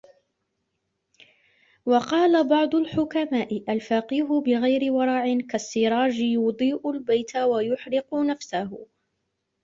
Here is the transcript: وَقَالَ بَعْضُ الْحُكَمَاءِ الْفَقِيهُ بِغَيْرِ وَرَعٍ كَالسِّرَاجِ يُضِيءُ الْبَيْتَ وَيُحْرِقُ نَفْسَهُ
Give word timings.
وَقَالَ 1.85 2.47
بَعْضُ 2.49 2.75
الْحُكَمَاءِ 2.75 3.63
الْفَقِيهُ 3.73 4.23
بِغَيْرِ 4.45 4.91
وَرَعٍ 4.93 5.37
كَالسِّرَاجِ 5.49 6.19
يُضِيءُ 6.19 6.89
الْبَيْتَ 6.89 7.35
وَيُحْرِقُ 7.37 8.15
نَفْسَهُ 8.15 8.87